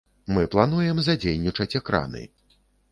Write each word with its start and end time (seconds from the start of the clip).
Мы 0.37 0.45
плануем 0.55 1.03
задзейнічаць 1.11 1.73
экраны. 1.83 2.29